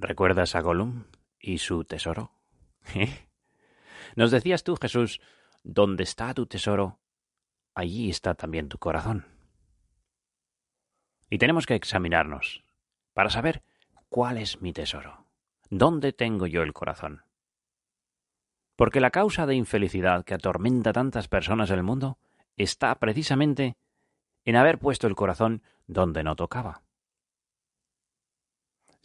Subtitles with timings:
[0.00, 1.06] ¿Recuerdas a Gollum
[1.40, 2.30] y su tesoro?
[4.14, 5.20] Nos decías tú, Jesús,
[5.64, 7.00] donde está tu tesoro,
[7.74, 9.26] allí está también tu corazón.
[11.28, 12.62] Y tenemos que examinarnos
[13.12, 13.64] para saber
[14.08, 15.26] cuál es mi tesoro,
[15.68, 17.24] dónde tengo yo el corazón.
[18.76, 22.18] Porque la causa de infelicidad que atormenta a tantas personas del mundo
[22.56, 23.76] está precisamente
[24.44, 26.82] en haber puesto el corazón donde no tocaba.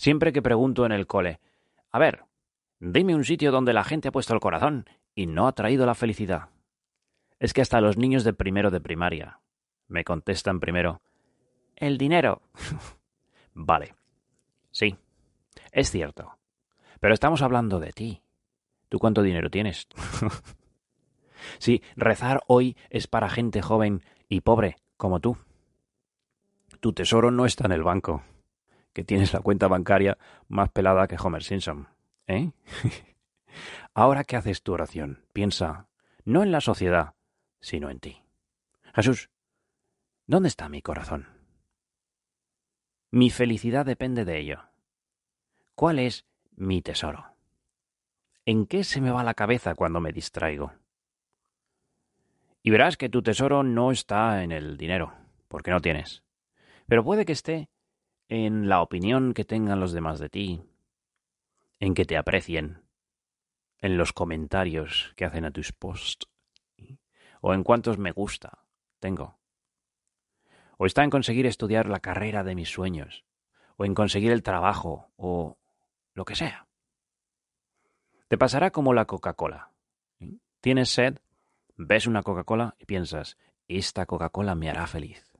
[0.03, 1.39] Siempre que pregunto en el cole,
[1.89, 2.25] a ver,
[2.81, 4.85] dime un sitio donde la gente ha puesto el corazón
[5.15, 6.49] y no ha traído la felicidad.
[7.39, 9.39] Es que hasta los niños de primero de primaria
[9.87, 11.01] me contestan primero,
[11.77, 12.41] el dinero.
[13.53, 13.95] vale,
[14.71, 14.97] sí,
[15.71, 16.37] es cierto,
[16.99, 18.21] pero estamos hablando de ti.
[18.89, 19.87] ¿Tú cuánto dinero tienes?
[21.59, 25.37] sí, rezar hoy es para gente joven y pobre como tú.
[26.81, 28.21] Tu tesoro no está en el banco
[28.93, 31.87] que tienes la cuenta bancaria más pelada que Homer Simpson.
[32.27, 32.51] ¿Eh?
[33.93, 35.87] Ahora que haces tu oración, piensa
[36.25, 37.15] no en la sociedad,
[37.59, 38.23] sino en ti.
[38.95, 39.29] Jesús,
[40.25, 41.27] ¿dónde está mi corazón?
[43.11, 44.63] Mi felicidad depende de ello.
[45.75, 47.35] ¿Cuál es mi tesoro?
[48.45, 50.73] ¿En qué se me va la cabeza cuando me distraigo?
[52.61, 55.13] Y verás que tu tesoro no está en el dinero,
[55.47, 56.23] porque no tienes.
[56.87, 57.69] Pero puede que esté
[58.35, 60.63] en la opinión que tengan los demás de ti,
[61.79, 62.81] en que te aprecien,
[63.77, 66.27] en los comentarios que hacen a tus posts,
[67.41, 68.65] o en cuántos me gusta
[68.99, 69.37] tengo.
[70.79, 73.23] O está en conseguir estudiar la carrera de mis sueños,
[73.77, 75.59] o en conseguir el trabajo, o
[76.15, 76.65] lo que sea.
[78.29, 79.73] Te pasará como la Coca-Cola.
[80.59, 81.19] Tienes sed,
[81.75, 83.37] ves una Coca-Cola y piensas,
[83.67, 85.32] esta Coca-Cola me hará feliz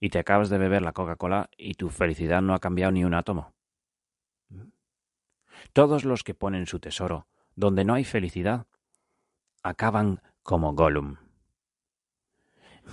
[0.00, 3.14] y te acabas de beber la Coca-Cola y tu felicidad no ha cambiado ni un
[3.14, 3.52] átomo.
[5.74, 8.66] Todos los que ponen su tesoro donde no hay felicidad
[9.62, 11.16] acaban como Gollum.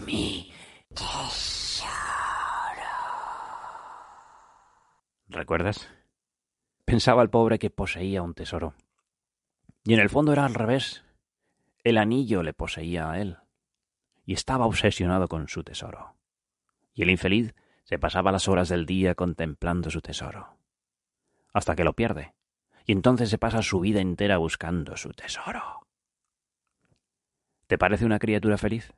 [0.05, 0.51] Mi
[0.89, 1.87] tesoro.
[5.29, 5.89] ¿Recuerdas?
[6.83, 8.73] Pensaba el pobre que poseía un tesoro.
[9.85, 11.05] Y en el fondo era al revés.
[11.83, 13.37] El anillo le poseía a él.
[14.25, 16.16] Y estaba obsesionado con su tesoro
[16.97, 17.53] y el infeliz
[17.83, 20.57] se pasaba las horas del día contemplando su tesoro,
[21.53, 22.33] hasta que lo pierde,
[22.87, 25.87] y entonces se pasa su vida entera buscando su tesoro.
[27.67, 28.93] ¿Te parece una criatura feliz?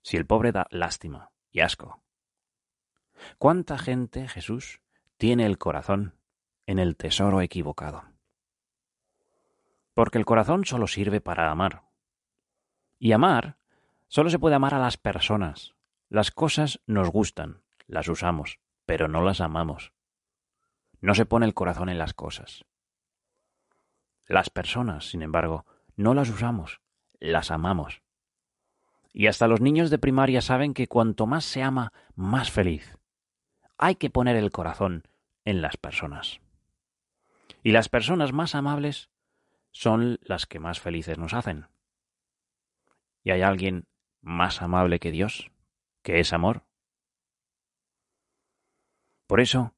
[0.00, 2.02] Si el pobre da lástima y asco.
[3.36, 4.80] ¿Cuánta gente, Jesús,
[5.18, 6.14] tiene el corazón
[6.66, 8.04] en el tesoro equivocado?
[9.92, 11.82] Porque el corazón solo sirve para amar.
[12.98, 13.58] Y amar
[14.08, 15.74] solo se puede amar a las personas,
[16.12, 19.94] las cosas nos gustan, las usamos, pero no las amamos.
[21.00, 22.66] No se pone el corazón en las cosas.
[24.26, 25.64] Las personas, sin embargo,
[25.96, 26.82] no las usamos,
[27.18, 28.02] las amamos.
[29.14, 32.98] Y hasta los niños de primaria saben que cuanto más se ama, más feliz.
[33.78, 35.08] Hay que poner el corazón
[35.46, 36.42] en las personas.
[37.62, 39.08] Y las personas más amables
[39.70, 41.68] son las que más felices nos hacen.
[43.24, 43.86] ¿Y hay alguien
[44.20, 45.51] más amable que Dios?
[46.02, 46.64] Que es amor.
[49.26, 49.74] Por eso,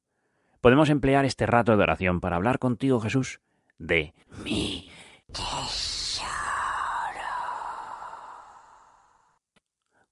[0.59, 3.39] podemos emplear este rato de oración para hablar contigo, Jesús,
[3.77, 4.13] de
[4.43, 4.89] mi
[5.27, 6.31] tesoro.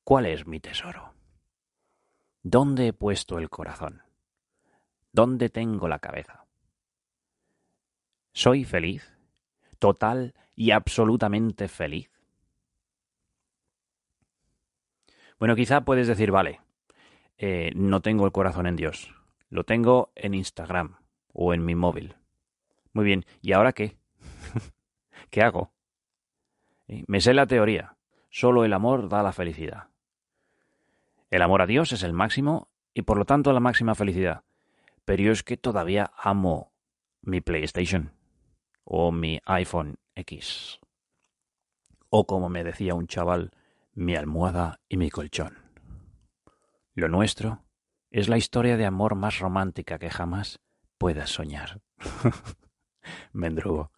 [0.04, 1.14] ¿Cuál es mi tesoro?
[2.42, 4.04] ¿Dónde he puesto el corazón?
[5.12, 6.46] ¿Dónde tengo la cabeza?
[8.34, 9.18] ¿Soy feliz?
[9.80, 12.13] ¿Total y absolutamente feliz?
[15.44, 16.62] Bueno, quizá puedes decir, vale,
[17.38, 19.14] eh, no tengo el corazón en Dios,
[19.50, 21.00] lo tengo en Instagram
[21.34, 22.16] o en mi móvil.
[22.94, 23.98] Muy bien, ¿y ahora qué?
[25.30, 25.74] ¿Qué hago?
[26.88, 27.98] Eh, me sé la teoría,
[28.30, 29.90] solo el amor da la felicidad.
[31.30, 34.46] El amor a Dios es el máximo y por lo tanto la máxima felicidad.
[35.04, 36.72] Pero yo es que todavía amo
[37.22, 38.14] mi PlayStation
[38.86, 40.80] o mi iPhone X.
[42.10, 43.52] O como me decía un chaval,
[43.94, 45.58] mi almohada y mi colchón.
[46.96, 47.64] Lo nuestro
[48.12, 50.60] es la historia de amor más romántica que jamás
[50.98, 51.82] puedas soñar.
[53.34, 53.92] Mendrugo.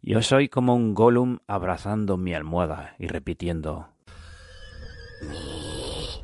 [0.00, 3.88] Yo soy como un Gollum abrazando mi almohada y repitiendo
[5.22, 6.22] mi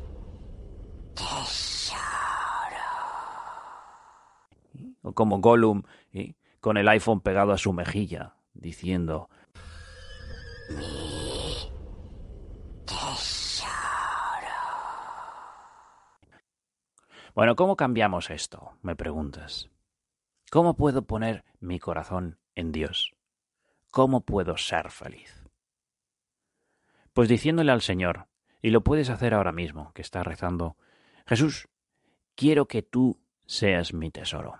[1.13, 1.99] tesoro.
[5.01, 5.83] O como Gollum
[6.61, 9.29] con el iPhone pegado a su mejilla, diciendo
[17.35, 18.77] Bueno, ¿cómo cambiamos esto?
[18.81, 19.69] Me preguntas.
[20.49, 23.13] ¿Cómo puedo poner mi corazón en Dios?
[23.91, 25.43] ¿Cómo puedo ser feliz?
[27.11, 28.29] Pues diciéndole al Señor,
[28.61, 30.77] y lo puedes hacer ahora mismo, que estás rezando,
[31.27, 31.67] Jesús,
[32.35, 34.57] quiero que tú seas mi tesoro.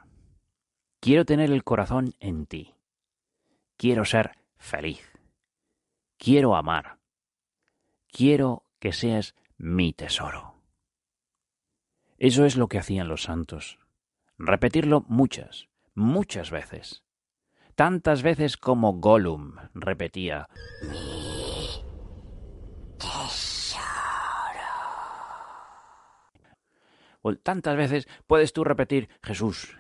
[1.00, 2.76] Quiero tener el corazón en ti.
[3.78, 5.14] Quiero ser feliz.
[6.18, 6.98] Quiero amar.
[8.12, 10.55] Quiero que seas mi tesoro.
[12.18, 13.78] Eso es lo que hacían los santos.
[14.38, 17.04] Repetirlo muchas, muchas veces.
[17.76, 20.48] Tantas veces como Gollum repetía
[20.82, 21.84] mi
[22.98, 23.86] tesoro.
[27.22, 29.78] O tantas veces puedes tú repetir Jesús,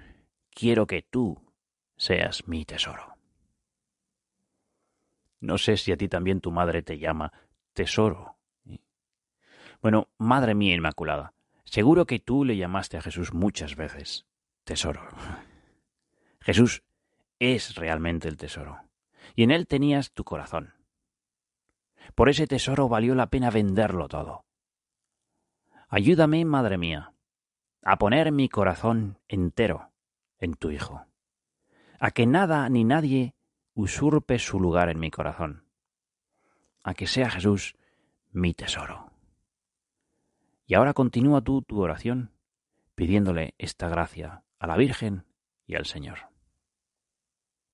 [0.51, 1.41] quiero que tú
[1.95, 3.15] seas mi tesoro.
[5.39, 7.31] No sé si a ti también tu madre te llama
[7.73, 8.37] tesoro.
[9.81, 11.33] Bueno, Madre mía Inmaculada,
[11.65, 14.25] seguro que tú le llamaste a Jesús muchas veces
[14.63, 15.01] tesoro.
[16.39, 16.83] Jesús
[17.39, 18.81] es realmente el tesoro,
[19.35, 20.73] y en él tenías tu corazón.
[22.13, 24.45] Por ese tesoro valió la pena venderlo todo.
[25.87, 27.13] Ayúdame, Madre mía,
[27.83, 29.91] a poner mi corazón entero
[30.39, 31.05] en tu Hijo,
[31.99, 33.35] a que nada ni nadie
[33.73, 35.65] usurpe su lugar en mi corazón,
[36.83, 37.75] a que sea Jesús
[38.31, 39.14] mi tesoro.
[40.65, 42.31] Y ahora continúa tú tu oración
[42.95, 45.25] pidiéndole esta gracia a la Virgen
[45.67, 46.34] y al Señor.